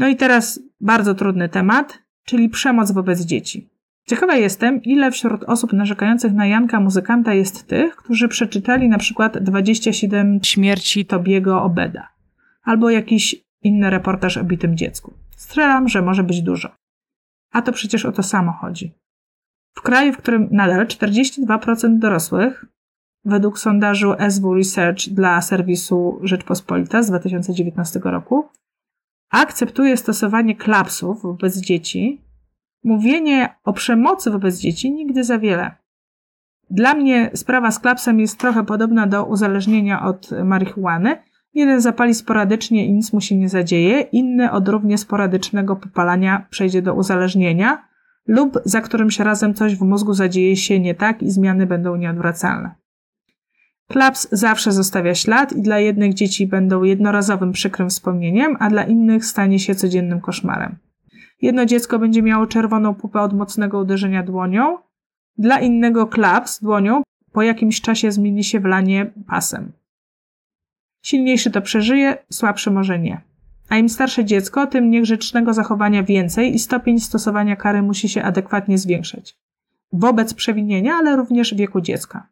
No 0.00 0.08
i 0.08 0.16
teraz 0.16 0.60
bardzo 0.80 1.14
trudny 1.14 1.48
temat, 1.48 1.98
czyli 2.24 2.48
przemoc 2.48 2.92
wobec 2.92 3.20
dzieci. 3.20 3.68
Ciekawa 4.06 4.36
jestem, 4.36 4.82
ile 4.82 5.10
wśród 5.10 5.44
osób 5.44 5.72
narzekających 5.72 6.32
na 6.32 6.46
Janka 6.46 6.80
muzykanta 6.80 7.34
jest 7.34 7.66
tych, 7.66 7.96
którzy 7.96 8.28
przeczytali 8.28 8.88
na 8.88 8.98
przykład 8.98 9.38
27 9.38 10.40
śmierci 10.42 11.06
Tobiego 11.06 11.62
Obeda 11.62 12.08
albo 12.62 12.90
jakiś 12.90 13.36
inny 13.62 13.90
reportaż 13.90 14.36
o 14.36 14.44
bitym 14.44 14.76
dziecku. 14.76 15.14
Strzelam, 15.36 15.88
że 15.88 16.02
może 16.02 16.22
być 16.24 16.42
dużo. 16.42 16.68
A 17.52 17.62
to 17.62 17.72
przecież 17.72 18.06
o 18.06 18.12
to 18.12 18.22
samo 18.22 18.52
chodzi. 18.52 18.92
W 19.76 19.82
kraju, 19.82 20.12
w 20.12 20.16
którym 20.16 20.48
nadal 20.50 20.86
42% 20.86 21.98
dorosłych, 21.98 22.64
według 23.24 23.58
sondażu 23.58 24.14
SW 24.28 24.54
Research 24.54 25.08
dla 25.08 25.42
serwisu 25.42 26.20
Rzeczpospolita 26.22 27.02
z 27.02 27.06
2019 27.06 28.00
roku, 28.04 28.48
akceptuje 29.30 29.96
stosowanie 29.96 30.56
klapsów 30.56 31.22
wobec 31.22 31.56
dzieci, 31.56 32.24
mówienie 32.84 33.54
o 33.64 33.72
przemocy 33.72 34.30
wobec 34.30 34.58
dzieci 34.58 34.92
nigdy 34.92 35.24
za 35.24 35.38
wiele. 35.38 35.74
Dla 36.70 36.94
mnie 36.94 37.30
sprawa 37.34 37.70
z 37.70 37.78
klapsem 37.78 38.20
jest 38.20 38.38
trochę 38.38 38.64
podobna 38.64 39.06
do 39.06 39.24
uzależnienia 39.24 40.02
od 40.02 40.30
marihuany. 40.44 41.16
Jeden 41.54 41.80
zapali 41.80 42.14
sporadycznie 42.14 42.86
i 42.86 42.92
nic 42.92 43.12
mu 43.12 43.20
się 43.20 43.36
nie 43.36 43.48
zadzieje, 43.48 44.00
inny 44.00 44.52
od 44.52 44.68
równie 44.68 44.98
sporadycznego 44.98 45.76
popalania 45.76 46.46
przejdzie 46.50 46.82
do 46.82 46.94
uzależnienia 46.94 47.90
lub 48.26 48.58
za 48.64 48.80
którymś 48.80 49.18
razem 49.18 49.54
coś 49.54 49.76
w 49.76 49.82
mózgu 49.82 50.14
zadzieje 50.14 50.56
się 50.56 50.80
nie 50.80 50.94
tak 50.94 51.22
i 51.22 51.30
zmiany 51.30 51.66
będą 51.66 51.96
nieodwracalne. 51.96 52.74
Klaps 53.90 54.28
zawsze 54.32 54.72
zostawia 54.72 55.14
ślad 55.14 55.52
i 55.52 55.62
dla 55.62 55.78
jednych 55.78 56.14
dzieci 56.14 56.46
będą 56.46 56.82
jednorazowym 56.82 57.52
przykrym 57.52 57.90
wspomnieniem, 57.90 58.56
a 58.60 58.70
dla 58.70 58.84
innych 58.84 59.24
stanie 59.24 59.58
się 59.58 59.74
codziennym 59.74 60.20
koszmarem. 60.20 60.76
Jedno 61.42 61.66
dziecko 61.66 61.98
będzie 61.98 62.22
miało 62.22 62.46
czerwoną 62.46 62.94
pupę 62.94 63.20
od 63.20 63.32
mocnego 63.32 63.78
uderzenia 63.78 64.22
dłonią, 64.22 64.78
dla 65.38 65.60
innego 65.60 66.06
klaps 66.06 66.62
dłonią 66.62 67.02
po 67.32 67.42
jakimś 67.42 67.80
czasie 67.80 68.12
zmieni 68.12 68.44
się 68.44 68.60
w 68.60 68.64
lanie 68.64 69.12
pasem. 69.26 69.72
Silniejszy 71.02 71.50
to 71.50 71.62
przeżyje, 71.62 72.18
słabszy 72.30 72.70
może 72.70 72.98
nie. 72.98 73.20
A 73.68 73.76
im 73.76 73.88
starsze 73.88 74.24
dziecko, 74.24 74.66
tym 74.66 74.90
niegrzecznego 74.90 75.54
zachowania 75.54 76.02
więcej 76.02 76.54
i 76.54 76.58
stopień 76.58 77.00
stosowania 77.00 77.56
kary 77.56 77.82
musi 77.82 78.08
się 78.08 78.22
adekwatnie 78.22 78.78
zwiększać. 78.78 79.36
Wobec 79.92 80.34
przewinienia, 80.34 80.94
ale 80.94 81.16
również 81.16 81.54
wieku 81.54 81.80
dziecka. 81.80 82.26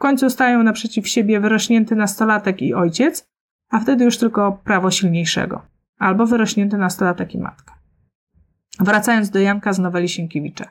Końcu 0.00 0.30
stają 0.30 0.62
naprzeciw 0.62 1.08
siebie 1.08 1.40
wyrośnięty 1.40 1.96
nastolatek 1.96 2.62
i 2.62 2.74
ojciec, 2.74 3.28
a 3.70 3.80
wtedy 3.80 4.04
już 4.04 4.18
tylko 4.18 4.60
prawo 4.64 4.90
silniejszego. 4.90 5.62
Albo 5.98 6.26
wyrośnięty 6.26 6.76
nastolatek 6.76 7.34
i 7.34 7.38
matka. 7.38 7.74
Wracając 8.78 9.30
do 9.30 9.38
Janka 9.38 9.72
z 9.72 9.78
noweli 9.78 10.08
Sienkiewicza. 10.08 10.64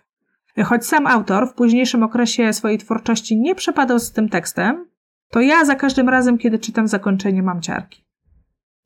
Choć 0.66 0.86
sam 0.86 1.08
autor 1.08 1.50
w 1.50 1.54
późniejszym 1.54 2.04
okresie 2.04 2.54
swojej 2.54 2.78
twórczości 2.78 3.38
nie 3.38 3.56
przepadał 3.56 4.00
z 4.00 4.12
tym 4.12 4.30
tekstem, 4.30 4.86
to 5.32 5.42
ja 5.42 5.66
za 5.66 5.76
każdym 5.76 6.10
razem, 6.10 6.38
kiedy 6.38 6.60
czytam 6.60 6.88
zakończenie, 6.88 7.44
mam 7.44 7.62
ciarki. 7.62 8.06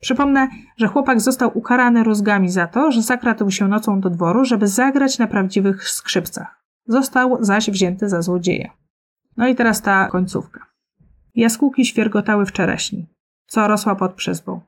Przypomnę, 0.00 0.48
że 0.76 0.86
chłopak 0.86 1.20
został 1.20 1.58
ukarany 1.58 2.04
rózgami 2.04 2.48
za 2.50 2.66
to, 2.66 2.92
że 2.92 3.02
zakradł 3.02 3.50
się 3.50 3.68
nocą 3.68 4.00
do 4.00 4.10
dworu, 4.10 4.44
żeby 4.44 4.68
zagrać 4.68 5.18
na 5.18 5.26
prawdziwych 5.26 5.88
skrzypcach. 5.88 6.64
Został 6.86 7.38
zaś 7.40 7.70
wzięty 7.70 8.08
za 8.08 8.22
złodzieja. 8.22 8.83
No 9.36 9.48
i 9.48 9.54
teraz 9.54 9.82
ta 9.82 10.08
końcówka. 10.08 10.66
Jaskółki 11.34 11.84
świergotały 11.84 12.46
w 12.46 12.52
czereśni, 12.52 13.06
co 13.46 13.68
rosła 13.68 13.94
pod 13.94 14.12
przyzbą. 14.12 14.60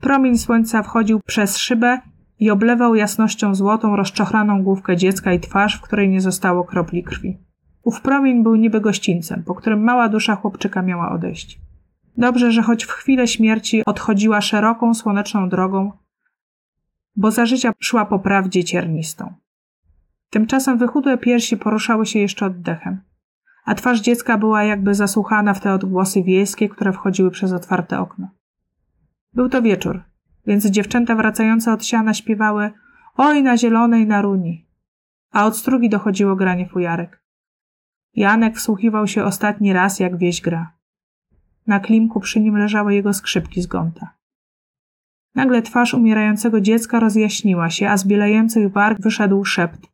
Promień 0.00 0.38
słońca 0.38 0.82
wchodził 0.82 1.20
przez 1.26 1.58
szybę 1.58 2.00
i 2.38 2.50
oblewał 2.50 2.94
jasnością 2.94 3.54
złotą 3.54 3.96
rozczochraną 3.96 4.62
główkę 4.62 4.96
dziecka 4.96 5.32
i 5.32 5.40
twarz, 5.40 5.78
w 5.78 5.80
której 5.80 6.08
nie 6.08 6.20
zostało 6.20 6.64
kropli 6.64 7.04
krwi. 7.04 7.38
Ów 7.82 8.00
promień 8.00 8.42
był 8.42 8.56
niby 8.56 8.80
gościńcem, 8.80 9.42
po 9.42 9.54
którym 9.54 9.84
mała 9.84 10.08
dusza 10.08 10.36
chłopczyka 10.36 10.82
miała 10.82 11.10
odejść. 11.10 11.60
Dobrze, 12.16 12.52
że 12.52 12.62
choć 12.62 12.84
w 12.84 12.90
chwilę 12.90 13.28
śmierci 13.28 13.82
odchodziła 13.86 14.40
szeroką, 14.40 14.94
słoneczną 14.94 15.48
drogą, 15.48 15.92
bo 17.16 17.30
za 17.30 17.46
życia 17.46 17.72
szła 17.80 18.04
po 18.04 18.18
prawdzie 18.18 18.64
ciernistą. 18.64 19.32
Tymczasem 20.30 20.78
wychudłe 20.78 21.18
piersi 21.18 21.56
poruszały 21.56 22.06
się 22.06 22.18
jeszcze 22.18 22.46
oddechem, 22.46 23.00
a 23.64 23.74
twarz 23.74 24.00
dziecka 24.00 24.38
była 24.38 24.64
jakby 24.64 24.94
zasłuchana 24.94 25.54
w 25.54 25.60
te 25.60 25.72
odgłosy 25.72 26.22
wiejskie, 26.22 26.68
które 26.68 26.92
wchodziły 26.92 27.30
przez 27.30 27.52
otwarte 27.52 27.98
okno. 28.00 28.28
Był 29.32 29.48
to 29.48 29.62
wieczór, 29.62 30.02
więc 30.46 30.66
dziewczęta 30.66 31.14
wracające 31.14 31.72
od 31.72 31.84
siana 31.84 32.14
śpiewały 32.14 32.70
Oj 33.16 33.42
na 33.42 33.56
zielonej 33.56 34.06
naruni, 34.06 34.66
a 35.32 35.46
od 35.46 35.56
strugi 35.56 35.88
dochodziło 35.88 36.36
granie 36.36 36.68
fujarek. 36.68 37.22
Janek 38.14 38.56
wsłuchiwał 38.56 39.06
się 39.06 39.24
ostatni 39.24 39.72
raz, 39.72 40.00
jak 40.00 40.16
wieś 40.16 40.40
gra. 40.40 40.72
Na 41.66 41.80
klimku 41.80 42.20
przy 42.20 42.40
nim 42.40 42.56
leżały 42.56 42.94
jego 42.94 43.14
skrzypki 43.14 43.62
z 43.62 43.66
gąta. 43.66 44.14
Nagle 45.34 45.62
twarz 45.62 45.94
umierającego 45.94 46.60
dziecka 46.60 47.00
rozjaśniła 47.00 47.70
się, 47.70 47.88
a 47.88 47.96
z 47.96 48.06
bielejących 48.06 48.72
warg 48.72 49.00
wyszedł 49.00 49.44
szept. 49.44 49.86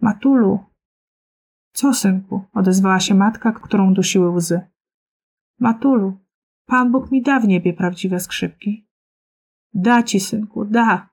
Matulu! 0.00 0.71
Co, 1.72 1.94
synku? 1.94 2.44
odezwała 2.52 3.00
się 3.00 3.14
matka, 3.14 3.52
którą 3.52 3.94
dusiły 3.94 4.30
łzy. 4.30 4.60
Matulu, 5.60 6.18
Pan 6.66 6.92
Bóg 6.92 7.10
mi 7.10 7.22
da 7.22 7.40
w 7.40 7.48
niebie 7.48 7.72
prawdziwe 7.72 8.20
skrzypki. 8.20 8.86
Da 9.74 10.02
ci, 10.02 10.20
synku, 10.20 10.64
da! 10.64 11.08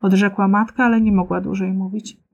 odrzekła 0.00 0.48
matka, 0.48 0.84
ale 0.84 1.00
nie 1.00 1.12
mogła 1.12 1.40
dłużej 1.40 1.72
mówić 1.72 2.28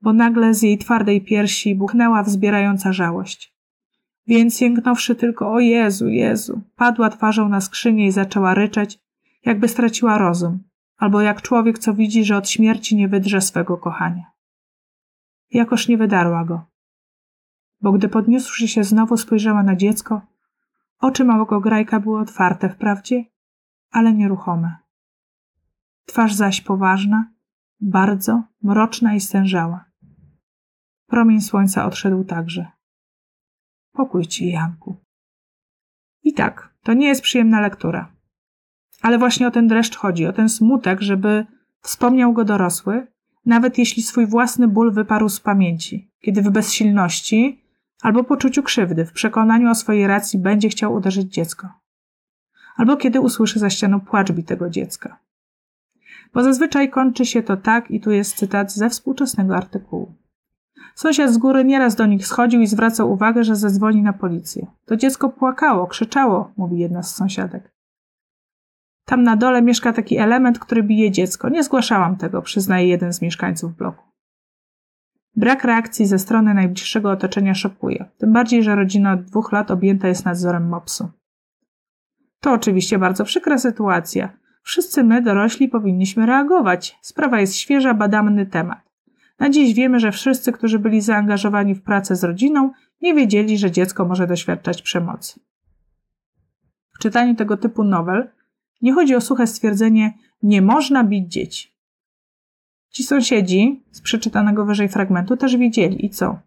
bo 0.00 0.12
nagle 0.12 0.54
z 0.54 0.62
jej 0.62 0.78
twardej 0.78 1.20
piersi 1.20 1.74
buchnęła 1.74 2.22
wzbierająca 2.22 2.92
żałość. 2.92 3.56
Więc 4.26 4.58
sięgnąwszy 4.58 5.14
tylko 5.14 5.52
o 5.52 5.60
Jezu, 5.60 6.08
Jezu, 6.08 6.62
padła 6.76 7.10
twarzą 7.10 7.48
na 7.48 7.60
skrzynię 7.60 8.06
i 8.06 8.12
zaczęła 8.12 8.54
ryczeć, 8.54 8.98
jakby 9.44 9.68
straciła 9.68 10.18
rozum, 10.18 10.58
albo 10.96 11.20
jak 11.20 11.42
człowiek, 11.42 11.78
co 11.78 11.94
widzi, 11.94 12.24
że 12.24 12.36
od 12.36 12.50
śmierci 12.50 12.96
nie 12.96 13.08
wydrze 13.08 13.40
swego 13.40 13.76
kochania. 13.76 14.24
Jakoż 15.50 15.88
nie 15.88 15.96
wydarła 15.96 16.44
go, 16.44 16.66
bo 17.80 17.92
gdy 17.92 18.08
podniósłszy 18.08 18.68
się 18.68 18.84
znowu 18.84 19.16
spojrzała 19.16 19.62
na 19.62 19.76
dziecko, 19.76 20.22
oczy 21.00 21.24
małego 21.24 21.60
grajka 21.60 22.00
były 22.00 22.20
otwarte 22.20 22.68
wprawdzie, 22.68 23.24
ale 23.90 24.12
nieruchome. 24.12 24.76
Twarz 26.06 26.34
zaś 26.34 26.60
poważna, 26.60 27.32
bardzo 27.80 28.42
mroczna 28.62 29.14
i 29.14 29.20
stężała. 29.20 29.84
Promień 31.06 31.40
słońca 31.40 31.86
odszedł 31.86 32.24
także. 32.24 32.66
Pokój 33.92 34.26
ci, 34.26 34.48
Janku. 34.48 34.96
I 36.22 36.32
tak, 36.32 36.74
to 36.82 36.92
nie 36.92 37.06
jest 37.06 37.22
przyjemna 37.22 37.60
lektura. 37.60 38.12
Ale 39.02 39.18
właśnie 39.18 39.48
o 39.48 39.50
ten 39.50 39.68
dreszcz 39.68 39.96
chodzi, 39.96 40.26
o 40.26 40.32
ten 40.32 40.48
smutek, 40.48 41.00
żeby 41.00 41.46
wspomniał 41.80 42.32
go 42.32 42.44
dorosły, 42.44 43.06
nawet 43.46 43.78
jeśli 43.78 44.02
swój 44.02 44.26
własny 44.26 44.68
ból 44.68 44.92
wyparł 44.92 45.28
z 45.28 45.40
pamięci, 45.40 46.10
kiedy 46.20 46.42
w 46.42 46.50
bezsilności 46.50 47.65
albo 48.02 48.24
poczuciu 48.24 48.62
krzywdy, 48.62 49.04
w 49.04 49.12
przekonaniu 49.12 49.70
o 49.70 49.74
swojej 49.74 50.06
racji 50.06 50.38
będzie 50.38 50.68
chciał 50.68 50.94
uderzyć 50.94 51.32
dziecko. 51.32 51.68
Albo 52.76 52.96
kiedy 52.96 53.20
usłyszy 53.20 53.58
za 53.58 53.70
ścianą 53.70 54.00
płacz 54.00 54.32
bitego 54.32 54.70
dziecka. 54.70 55.18
Bo 56.34 56.42
zazwyczaj 56.42 56.90
kończy 56.90 57.26
się 57.26 57.42
to 57.42 57.56
tak, 57.56 57.90
i 57.90 58.00
tu 58.00 58.10
jest 58.10 58.36
cytat 58.36 58.72
ze 58.72 58.90
współczesnego 58.90 59.56
artykułu. 59.56 60.14
Sąsiad 60.94 61.30
z 61.30 61.38
góry 61.38 61.64
nieraz 61.64 61.94
do 61.94 62.06
nich 62.06 62.26
schodził 62.26 62.60
i 62.60 62.66
zwracał 62.66 63.12
uwagę, 63.12 63.44
że 63.44 63.56
zadzwoni 63.56 64.02
na 64.02 64.12
policję. 64.12 64.66
To 64.84 64.96
dziecko 64.96 65.28
płakało, 65.28 65.86
krzyczało, 65.86 66.52
mówi 66.56 66.78
jedna 66.78 67.02
z 67.02 67.14
sąsiadek. 67.14 67.72
Tam 69.04 69.22
na 69.22 69.36
dole 69.36 69.62
mieszka 69.62 69.92
taki 69.92 70.18
element, 70.18 70.58
który 70.58 70.82
bije 70.82 71.10
dziecko. 71.10 71.48
Nie 71.48 71.62
zgłaszałam 71.62 72.16
tego, 72.16 72.42
przyznaje 72.42 72.88
jeden 72.88 73.12
z 73.12 73.22
mieszkańców 73.22 73.76
bloku. 73.76 74.04
Brak 75.36 75.64
reakcji 75.64 76.06
ze 76.06 76.18
strony 76.18 76.54
najbliższego 76.54 77.10
otoczenia 77.10 77.54
szokuje, 77.54 78.04
tym 78.18 78.32
bardziej, 78.32 78.62
że 78.62 78.74
rodzina 78.74 79.12
od 79.12 79.22
dwóch 79.22 79.52
lat 79.52 79.70
objęta 79.70 80.08
jest 80.08 80.24
nadzorem 80.24 80.68
mopsu. 80.68 81.10
To 82.40 82.52
oczywiście 82.52 82.98
bardzo 82.98 83.24
przykra 83.24 83.58
sytuacja. 83.58 84.28
Wszyscy 84.62 85.04
my, 85.04 85.22
dorośli, 85.22 85.68
powinniśmy 85.68 86.26
reagować. 86.26 86.98
Sprawa 87.02 87.40
jest 87.40 87.54
świeża, 87.54 87.94
badamy 87.94 88.46
temat. 88.46 88.78
Na 89.38 89.50
dziś 89.50 89.74
wiemy, 89.74 90.00
że 90.00 90.12
wszyscy, 90.12 90.52
którzy 90.52 90.78
byli 90.78 91.00
zaangażowani 91.00 91.74
w 91.74 91.82
pracę 91.82 92.16
z 92.16 92.24
rodziną, 92.24 92.70
nie 93.02 93.14
wiedzieli, 93.14 93.58
że 93.58 93.70
dziecko 93.70 94.04
może 94.04 94.26
doświadczać 94.26 94.82
przemocy. 94.82 95.40
W 96.94 96.98
czytaniu 96.98 97.34
tego 97.34 97.56
typu 97.56 97.84
nowel 97.84 98.30
nie 98.82 98.92
chodzi 98.92 99.14
o 99.14 99.20
suche 99.20 99.46
stwierdzenie 99.46 100.12
nie 100.42 100.62
można 100.62 101.04
bić 101.04 101.32
dzieci. 101.32 101.75
Ci 102.96 103.02
sąsiedzi 103.04 103.82
z 103.90 104.00
przeczytanego 104.00 104.64
wyżej 104.64 104.88
fragmentu 104.88 105.36
też 105.36 105.56
widzieli 105.56 106.06
i 106.06 106.10
co? 106.10 106.38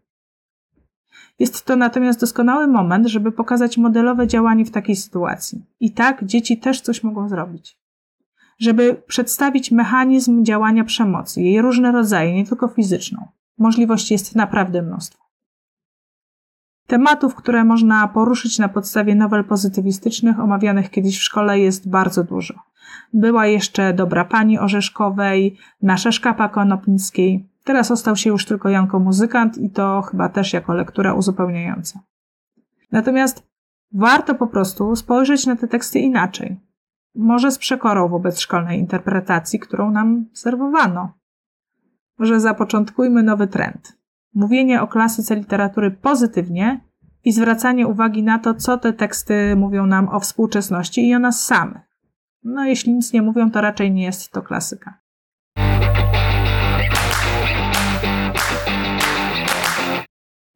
Jest 1.40 1.66
to 1.66 1.76
natomiast 1.76 2.20
doskonały 2.20 2.68
moment, 2.68 3.08
żeby 3.08 3.32
pokazać 3.32 3.78
modelowe 3.78 4.28
działanie 4.28 4.66
w 4.66 4.72
takiej 4.72 4.96
sytuacji. 4.96 5.66
I 5.80 5.92
tak 5.92 6.26
dzieci 6.26 6.58
też 6.58 6.82
coś 6.82 7.04
mogą 7.04 7.30
zrobić 7.30 7.78
żeby 8.60 8.96
przedstawić 9.08 9.72
mechanizm 9.72 10.44
działania 10.46 10.84
przemocy, 10.84 11.42
jej 11.42 11.62
różne 11.62 11.92
rodzaje, 11.92 12.34
nie 12.34 12.46
tylko 12.46 12.68
fizyczną. 12.68 13.28
Możliwości 13.58 14.14
jest 14.14 14.36
naprawdę 14.36 14.82
mnóstwo. 14.82 15.24
Tematów, 16.88 17.36
które 17.36 17.64
można 17.64 18.08
poruszyć 18.08 18.60
na 18.60 18.70
podstawie 18.70 19.16
nowel 19.16 19.44
pozytywistycznych 19.44 20.40
omawianych 20.40 20.90
kiedyś 20.90 21.20
w 21.20 21.24
szkole 21.24 21.60
jest 21.60 21.90
bardzo 21.90 22.24
dużo. 22.24 22.69
Była 23.14 23.46
jeszcze 23.46 23.94
Dobra 23.94 24.26
Pani 24.26 24.60
Orzeszkowej, 24.60 25.58
Nasza 25.82 26.12
Szkapa 26.12 26.50
Konopnickiej. 26.50 27.50
Teraz 27.64 27.92
ostał 27.92 28.16
się 28.16 28.30
już 28.30 28.46
tylko 28.46 28.70
Janko 28.70 29.00
Muzykant 29.00 29.58
i 29.58 29.70
to 29.70 30.02
chyba 30.02 30.30
też 30.30 30.54
jako 30.54 30.74
lektura 30.74 31.14
uzupełniająca. 31.14 32.00
Natomiast 32.92 33.44
warto 33.94 34.36
po 34.36 34.48
prostu 34.48 34.96
spojrzeć 34.96 35.46
na 35.46 35.56
te 35.56 35.68
teksty 35.68 36.00
inaczej 36.00 36.70
może 37.16 37.52
z 37.52 37.58
przekorą 37.58 38.08
wobec 38.08 38.40
szkolnej 38.40 38.80
interpretacji, 38.80 39.60
którą 39.60 39.92
nam 39.92 40.26
serwowano. 40.34 41.14
Może 42.20 42.40
zapoczątkujmy 42.40 43.24
nowy 43.24 43.48
trend. 43.48 43.98
Mówienie 44.34 44.82
o 44.82 44.88
klasyce 44.88 45.36
literatury 45.36 45.92
pozytywnie 45.92 46.82
i 47.26 47.32
zwracanie 47.32 47.88
uwagi 47.88 48.24
na 48.24 48.40
to, 48.40 48.54
co 48.54 48.78
te 48.78 48.94
teksty 48.94 49.56
mówią 49.56 49.86
nam 49.86 50.10
o 50.10 50.20
współczesności 50.20 51.08
i 51.08 51.16
o 51.16 51.20
nas 51.20 51.46
samych. 51.46 51.89
No, 52.44 52.66
jeśli 52.66 52.94
nic 52.94 53.14
nie 53.14 53.22
mówią, 53.22 53.52
to 53.52 53.62
raczej 53.62 53.92
nie 53.92 54.04
jest 54.04 54.32
to 54.32 54.42
klasyka. 54.42 55.00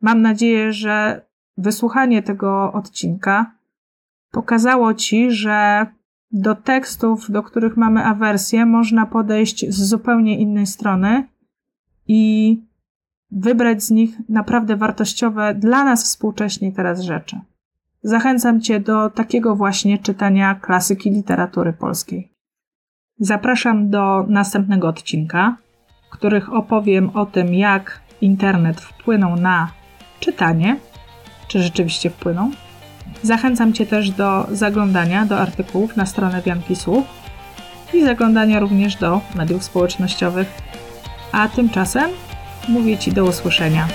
Mam 0.02 0.22
nadzieję, 0.22 0.74
że 0.74 1.26
wysłuchanie 1.58 2.24
tego 2.24 2.74
odcinka 2.74 3.56
pokazało 4.32 4.93
Ci, 4.93 5.32
że 5.32 5.88
do 6.32 6.56
tekstów, 6.56 7.32
do 7.32 7.43
których 7.43 7.78
mamy 7.78 8.06
awersję, 8.06 8.65
można 8.65 9.06
podejść 9.06 9.69
z 9.69 9.84
zupełnie 9.84 10.39
innej 10.39 10.67
strony 10.67 11.28
i 12.08 12.62
wybrać 13.32 13.84
z 13.84 13.91
nich 13.91 14.30
naprawdę 14.30 14.76
wartościowe 14.76 15.56
dla 15.56 15.84
nas 15.84 16.04
współcześnie 16.04 16.72
teraz 16.72 17.02
rzeczy. 17.02 17.39
Zachęcam 18.04 18.62
Cię 18.62 18.80
do 18.80 19.10
takiego 19.10 19.56
właśnie 19.56 19.98
czytania 19.98 20.56
klasyki 20.56 21.12
literatury 21.12 21.74
polskiej. 21.74 22.34
Zapraszam 23.20 23.89
do 23.89 24.26
następnego 24.28 24.88
odcinka, 24.88 25.58
w 26.08 26.13
których 26.13 26.54
opowiem 26.54 27.10
o 27.10 27.26
tym, 27.26 27.54
jak 27.54 28.02
internet 28.22 28.82
wpłynął 28.82 29.36
na 29.36 29.72
czytanie, 30.20 30.80
czy 31.48 31.63
rzeczywiście 31.63 32.10
wpłynął. 32.10 32.50
Zachęcam 33.24 33.74
Cię 33.74 33.86
też 33.86 34.10
do 34.10 34.48
zaglądania 34.52 35.26
do 35.26 35.39
artykułów 35.39 35.98
na 35.98 36.06
stronę 36.06 36.42
Wianki 36.42 36.76
Słów 36.76 37.06
i 37.94 38.04
zaglądania 38.04 38.60
również 38.60 38.96
do 38.96 39.22
mediów 39.36 39.63
społecznościowych. 39.63 40.48
A 41.32 41.48
tymczasem 41.48 42.10
mówię 42.70 42.98
Ci 42.98 43.12
do 43.12 43.26
usłyszenia. 43.26 43.88